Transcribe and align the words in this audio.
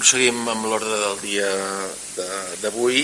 proseguim 0.00 0.46
amb 0.48 0.64
l'ordre 0.64 0.96
del 0.96 1.18
dia 1.20 1.48
d'avui. 2.62 3.02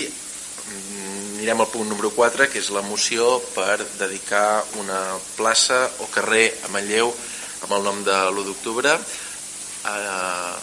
Anirem 1.37 1.61
al 1.61 1.69
punt 1.69 1.85
número 1.91 2.09
4, 2.15 2.47
que 2.49 2.57
és 2.57 2.71
la 2.73 2.81
moció 2.81 3.37
per 3.53 3.77
dedicar 3.99 4.63
una 4.81 5.01
plaça 5.35 5.83
o 6.01 6.09
carrer 6.09 6.47
a 6.65 6.71
Manlleu 6.73 7.13
amb 7.67 7.77
el 7.77 7.85
nom 7.85 8.01
de 8.07 8.17
l'1 8.31 8.47
d'octubre. 8.49 8.97
Eh... 9.93 10.57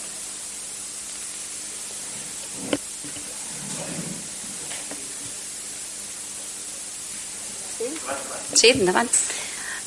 Sí, 8.55 8.75
endavant. 8.75 9.11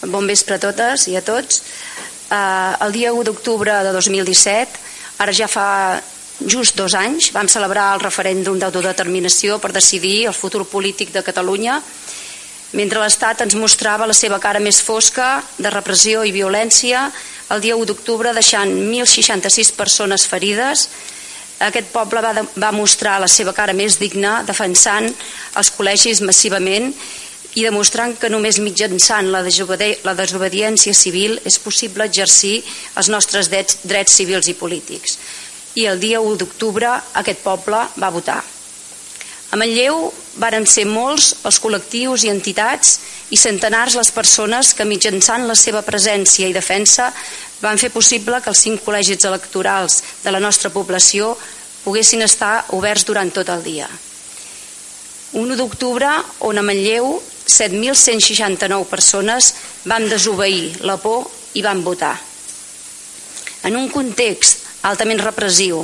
Bon 0.09 0.25
vespre 0.29 0.57
a 0.57 0.65
totes 0.65 1.11
i 1.13 1.17
a 1.19 1.25
tots. 1.25 1.61
Eh, 2.33 2.85
el 2.87 2.93
dia 2.97 3.13
1 3.13 3.29
d'octubre 3.29 3.83
de 3.85 3.99
2017, 4.01 4.87
ara 5.25 5.35
ja 5.37 5.49
fa 5.49 5.69
just 6.47 6.77
dos 6.79 6.95
anys, 6.95 7.33
vam 7.35 7.49
celebrar 7.51 7.95
el 7.97 8.05
referèndum 8.05 8.59
d'autodeterminació 8.61 9.59
per 9.59 9.73
decidir 9.75 10.29
el 10.29 10.37
futur 10.37 10.65
polític 10.69 11.11
de 11.13 11.25
Catalunya, 11.27 11.81
mentre 12.79 13.01
l'Estat 13.01 13.43
ens 13.43 13.57
mostrava 13.57 14.07
la 14.07 14.15
seva 14.15 14.39
cara 14.39 14.61
més 14.61 14.81
fosca 14.85 15.39
de 15.59 15.71
repressió 15.73 16.25
i 16.25 16.35
violència 16.35 17.07
el 17.55 17.63
dia 17.65 17.77
1 17.77 17.87
d'octubre 17.89 18.35
deixant 18.37 18.69
1.066 18.69 19.73
persones 19.73 20.27
ferides 20.29 20.89
aquest 21.65 21.89
poble 21.91 22.21
va, 22.23 22.35
de, 22.37 22.45
va 22.61 22.71
mostrar 22.77 23.17
la 23.19 23.31
seva 23.31 23.55
cara 23.57 23.75
més 23.75 23.97
digna 23.99 24.43
defensant 24.47 25.09
els 25.09 25.73
col·legis 25.75 26.21
massivament 26.23 26.93
i 27.59 27.65
demostrant 27.65 28.15
que 28.21 28.31
només 28.31 28.61
mitjançant 28.63 29.33
la, 29.33 29.41
desobedi 29.43 29.95
la 30.05 30.15
desobediència 30.15 30.95
civil 30.95 31.39
és 31.49 31.59
possible 31.59 32.07
exercir 32.07 32.61
els 33.01 33.09
nostres 33.11 33.49
drets, 33.51 33.81
drets 33.89 34.15
civils 34.21 34.51
i 34.53 34.55
polítics. 34.55 35.17
I 35.75 35.87
el 35.87 36.01
dia 36.01 36.21
1 36.21 36.39
d'octubre 36.41 36.95
aquest 37.21 37.43
poble 37.45 37.83
va 38.01 38.11
votar. 38.15 38.41
A 39.51 39.57
Manlleu 39.57 40.11
varen 40.37 40.67
ser 40.69 40.85
molts 40.85 41.31
els 41.49 41.59
col·lectius 41.63 42.25
i 42.27 42.33
entitats 42.33 42.99
i 43.33 43.37
centenars 43.41 43.97
les 43.97 44.11
persones 44.13 44.75
que 44.77 44.87
mitjançant 44.89 45.47
la 45.49 45.57
seva 45.57 45.81
presència 45.87 46.49
i 46.49 46.57
defensa 46.57 47.09
van 47.63 47.81
fer 47.81 47.91
possible 47.95 48.41
que 48.45 48.53
els 48.53 48.61
cinc 48.67 48.85
col·legis 48.85 49.25
electorals 49.25 50.03
de 50.25 50.35
la 50.35 50.41
nostra 50.41 50.71
població 50.71 51.33
poguessin 51.85 52.23
estar 52.27 52.67
oberts 52.77 53.07
durant 53.09 53.33
tot 53.33 53.49
el 53.49 53.65
dia. 53.65 53.89
1 55.33 55.57
d'octubre 55.57 56.13
on 56.45 56.61
a 56.61 56.65
Manlleu 56.65 57.17
7.169 57.49 58.85
persones 58.89 59.55
van 59.89 60.09
desobeir 60.09 60.85
la 60.85 60.99
por 61.01 61.25
i 61.57 61.65
van 61.65 61.81
votar. 61.85 62.17
En 63.65 63.77
un 63.77 63.89
context 63.89 64.68
altament 64.83 65.21
repressiu, 65.23 65.83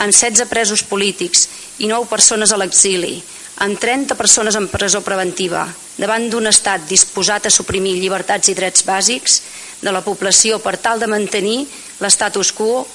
amb 0.00 0.12
16 0.12 0.48
presos 0.48 0.82
polítics 0.88 1.48
i 1.78 1.90
9 1.90 2.08
persones 2.10 2.52
a 2.52 2.58
l'exili, 2.60 3.20
amb 3.62 3.78
30 3.78 4.16
persones 4.16 4.56
en 4.56 4.68
presó 4.72 5.02
preventiva, 5.04 5.66
davant 5.98 6.24
d'un 6.30 6.48
estat 6.48 6.88
disposat 6.88 7.46
a 7.46 7.52
suprimir 7.52 7.98
llibertats 8.00 8.48
i 8.48 8.56
drets 8.56 8.86
bàsics 8.88 9.42
de 9.82 9.92
la 9.92 10.00
població 10.02 10.58
per 10.62 10.78
tal 10.80 10.98
de 11.02 11.10
mantenir 11.10 11.66
l'estatus 12.00 12.52
quo, 12.56 12.86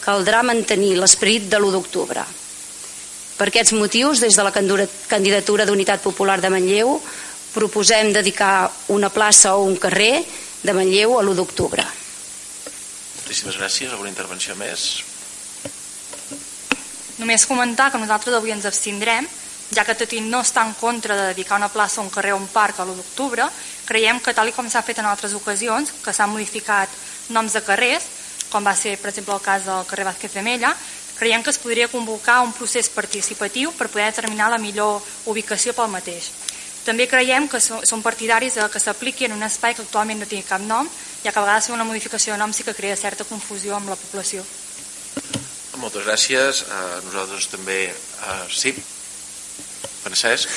caldrà 0.00 0.42
mantenir 0.42 0.96
l'esperit 0.96 1.50
de 1.50 1.58
l'1 1.58 1.74
d'octubre. 1.74 2.24
Per 3.38 3.46
aquests 3.50 3.74
motius, 3.76 4.18
des 4.24 4.34
de 4.34 4.42
la 4.42 4.54
candidatura 4.54 5.66
d'Unitat 5.66 6.02
Popular 6.02 6.40
de 6.40 6.50
Manlleu, 6.50 6.96
proposem 7.54 8.12
dedicar 8.12 8.70
una 8.88 9.10
plaça 9.10 9.54
o 9.54 9.66
un 9.66 9.76
carrer 9.76 10.24
de 10.62 10.74
Manlleu 10.74 11.18
a 11.18 11.22
l'1 11.22 11.36
d'octubre. 11.38 11.84
Moltíssimes 13.28 13.58
gràcies. 13.60 13.90
Alguna 13.92 14.08
intervenció 14.08 14.54
més? 14.56 15.02
Només 17.20 17.42
comentar 17.44 17.90
que 17.92 17.98
nosaltres 18.00 18.32
avui 18.32 18.54
ens 18.54 18.64
abstindrem, 18.64 19.26
ja 19.76 19.84
que 19.84 19.92
tot 20.00 20.14
i 20.16 20.22
no 20.24 20.40
està 20.40 20.62
en 20.64 20.72
contra 20.80 21.12
de 21.12 21.26
dedicar 21.34 21.58
una 21.60 21.68
plaça, 21.68 22.00
un 22.00 22.08
carrer 22.08 22.32
o 22.32 22.38
un 22.40 22.46
parc 22.48 22.80
a 22.80 22.86
l'1 22.86 22.96
d'octubre, 22.96 23.44
creiem 23.84 24.22
que 24.24 24.32
tal 24.32 24.48
com 24.56 24.70
s'ha 24.72 24.80
fet 24.80 25.02
en 25.02 25.10
altres 25.10 25.34
ocasions, 25.36 25.92
que 26.00 26.14
s'han 26.16 26.32
modificat 26.32 26.88
noms 27.36 27.52
de 27.52 27.60
carrers, 27.68 28.08
com 28.48 28.64
va 28.64 28.72
ser, 28.72 28.96
per 28.96 29.12
exemple, 29.12 29.36
el 29.36 29.44
cas 29.44 29.68
del 29.68 29.84
carrer 29.92 30.08
Vázquez 30.08 30.32
de 30.32 30.46
Mella, 30.48 30.72
creiem 31.20 31.44
que 31.44 31.52
es 31.52 31.60
podria 31.60 31.92
convocar 31.92 32.40
un 32.40 32.56
procés 32.56 32.88
participatiu 32.88 33.76
per 33.76 33.90
poder 33.92 34.08
determinar 34.08 34.48
la 34.48 34.62
millor 34.62 35.04
ubicació 35.28 35.76
pel 35.76 35.92
mateix. 35.92 36.32
També 36.88 37.04
creiem 37.04 37.50
que 37.52 37.60
són 37.60 38.00
partidaris 38.00 38.54
de 38.56 38.64
que 38.72 38.80
s'apliqui 38.80 39.26
en 39.26 39.34
un 39.36 39.44
espai 39.44 39.74
que 39.76 39.84
actualment 39.84 40.22
no 40.22 40.28
té 40.28 40.40
cap 40.48 40.62
nom, 40.64 40.88
ja 41.20 41.28
que 41.28 41.36
a 41.36 41.44
vegades 41.44 41.68
una 41.74 41.84
modificació 41.84 42.32
de 42.32 42.40
nom 42.40 42.54
sí 42.56 42.64
que 42.64 42.72
crea 42.72 42.96
certa 42.96 43.26
confusió 43.28 43.76
amb 43.76 43.92
la 43.92 43.96
població. 44.00 44.44
Moltes 45.76 46.06
gràcies. 46.08 46.62
Uh, 46.64 47.02
nosaltres 47.04 47.50
també... 47.52 47.76
Uh, 48.24 48.46
sí. 48.48 48.72
Francesc? 50.00 50.48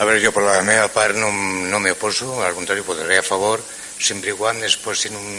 A 0.00 0.04
veure, 0.04 0.20
jo 0.20 0.34
per 0.36 0.44
la 0.44 0.60
meva 0.68 0.90
part 0.92 1.16
no, 1.16 1.32
no 1.32 1.80
m'hi 1.80 1.94
oposo, 1.96 2.36
al 2.44 2.54
contrari, 2.58 2.84
votaré 2.84 3.18
a 3.20 3.24
favor, 3.24 3.64
sempre 3.96 4.34
i 4.34 4.36
quan 4.36 4.60
es 4.68 4.76
posi 4.84 5.08
en 5.08 5.16
un, 5.16 5.32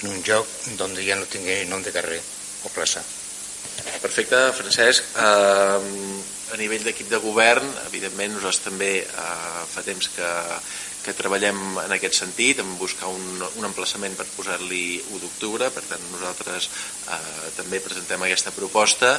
en 0.00 0.10
un 0.10 0.20
lloc 0.26 0.50
on 0.82 0.98
ja 0.98 1.18
no 1.18 1.30
tingui 1.30 1.62
nom 1.70 1.82
de 1.82 1.94
carrer 1.94 2.20
o 2.66 2.74
plaça. 2.74 3.06
Perfecte, 4.02 4.42
Francesc. 4.58 5.14
Uh, 5.14 5.78
a 5.78 6.39
nivell 6.60 6.84
d'equip 6.86 7.10
de 7.10 7.20
govern, 7.22 7.66
evidentment 7.88 8.36
nosaltres 8.36 8.62
també 8.68 8.92
eh, 9.02 9.64
fa 9.72 9.84
temps 9.86 10.10
que, 10.14 10.30
que 11.04 11.16
treballem 11.16 11.58
en 11.84 11.94
aquest 11.96 12.20
sentit, 12.20 12.60
en 12.60 12.76
buscar 12.78 13.10
un, 13.12 13.44
un 13.60 13.68
emplaçament 13.68 14.16
per 14.18 14.28
posar-li 14.36 15.00
1 15.10 15.20
d'octubre, 15.24 15.70
per 15.74 15.84
tant 15.88 16.08
nosaltres 16.12 16.68
eh, 16.68 17.52
també 17.58 17.82
presentem 17.84 18.26
aquesta 18.26 18.54
proposta 18.56 19.16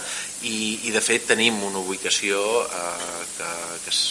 i, 0.47 0.87
i 0.87 0.95
de 0.95 1.03
fet 1.03 1.29
tenim 1.33 1.61
una 1.67 1.81
ubicació 1.81 2.41
eh, 2.65 3.23
que, 3.37 3.53
que 3.85 3.95
és 3.95 4.03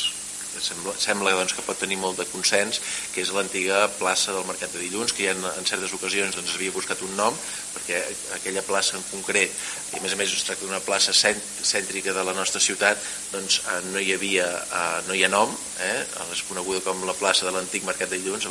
sembla, 0.59 0.95
sembla 0.99 1.35
doncs, 1.39 1.55
que 1.55 1.65
pot 1.65 1.79
tenir 1.79 1.99
molt 2.01 2.19
de 2.21 2.27
consens, 2.31 2.81
que 3.15 3.23
és 3.23 3.33
l'antiga 3.35 3.85
plaça 3.99 4.35
del 4.35 4.47
Mercat 4.49 4.73
de 4.75 4.83
Dilluns, 4.83 5.15
que 5.15 5.29
ja 5.29 5.35
en, 5.37 5.45
en 5.47 5.69
certes 5.69 5.95
ocasions 5.97 6.37
doncs, 6.37 6.55
havia 6.57 6.75
buscat 6.75 7.03
un 7.07 7.15
nom, 7.19 7.37
perquè 7.75 8.01
aquella 8.37 8.65
plaça 8.67 8.97
en 8.99 9.05
concret, 9.11 9.55
i 9.93 9.99
a 9.99 10.03
més 10.05 10.15
a 10.15 10.19
més 10.19 10.35
es 10.35 10.45
tracta 10.47 10.67
d'una 10.67 10.83
plaça 10.85 11.15
cèntrica 11.15 12.15
de 12.17 12.25
la 12.27 12.35
nostra 12.37 12.63
ciutat, 12.63 13.01
doncs 13.33 13.61
eh, 13.63 13.79
no 13.93 14.03
hi 14.03 14.13
havia, 14.17 14.49
eh, 14.67 15.01
no 15.09 15.17
hi 15.17 15.25
ha 15.25 15.33
nom, 15.33 15.55
eh? 15.87 16.03
és 16.31 16.45
coneguda 16.49 16.83
com 16.85 17.03
la 17.07 17.17
plaça 17.19 17.47
de 17.47 17.55
l'antic 17.55 17.87
Mercat 17.87 18.11
de 18.13 18.21
Dilluns, 18.21 18.47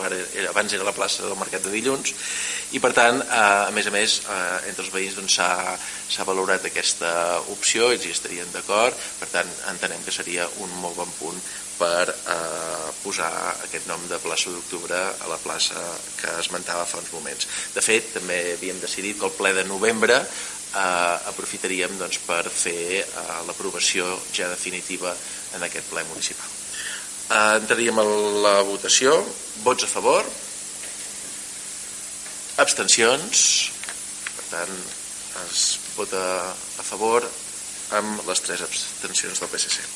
abans 0.49 0.75
era 0.75 0.87
la 0.87 0.95
plaça 0.95 1.23
del 1.25 1.37
Mercat 1.39 1.66
de 1.67 1.73
Dilluns, 1.75 2.16
i 2.75 2.81
per 2.83 2.93
tant, 2.97 3.21
eh, 3.23 3.69
a 3.69 3.71
més 3.75 3.87
a 3.87 3.95
més, 3.95 4.19
entre 4.67 4.85
els 4.85 4.93
veïns 4.93 5.17
s'ha 5.35 5.49
doncs, 5.59 6.19
valorat 6.29 6.66
aquesta 6.67 7.11
opció, 7.53 7.89
ells 7.93 8.05
hi 8.05 8.13
estarien 8.13 8.51
d'acord, 8.53 8.97
per 9.19 9.29
tant, 9.31 9.49
entenem 9.71 10.03
que 10.05 10.13
seria 10.13 10.47
un 10.63 10.75
molt 10.83 10.99
bon 10.99 11.17
punt 11.19 11.41
per 11.89 12.05
eh, 12.13 12.89
posar 13.01 13.31
aquest 13.66 13.88
nom 13.89 14.01
de 14.11 14.19
plaça 14.22 14.51
d'octubre 14.53 14.97
a 14.97 15.29
la 15.31 15.39
plaça 15.41 15.81
que 16.19 16.35
esmentava 16.44 16.85
fa 16.85 17.01
uns 17.01 17.11
moments. 17.16 17.47
De 17.73 17.81
fet, 17.81 18.13
també 18.19 18.39
havíem 18.53 18.81
decidit 18.83 19.17
que 19.17 19.25
el 19.29 19.35
ple 19.38 19.53
de 19.57 19.66
novembre 19.69 20.19
eh, 20.19 21.16
aprofitaríem 21.31 21.97
doncs, 21.97 22.22
per 22.28 22.44
fer 22.53 23.01
eh, 23.01 23.25
l'aprovació 23.47 24.05
ja 24.35 24.51
definitiva 24.53 25.16
en 25.57 25.66
aquest 25.66 25.89
ple 25.89 26.05
municipal. 26.11 26.53
Eh, 27.29 27.57
entraríem 27.63 28.01
a 28.01 28.05
la 28.45 28.55
votació. 28.69 29.17
Vots 29.66 29.88
a 29.88 29.91
favor? 29.91 30.29
Abstencions? 32.61 33.44
Per 34.35 34.47
tant, 34.51 34.79
es 35.47 35.66
vota 35.95 36.23
a 36.51 36.85
favor 36.85 37.25
amb 37.97 38.28
les 38.28 38.45
tres 38.45 38.61
abstencions 38.66 39.41
del 39.41 39.51
PSC. 39.55 39.89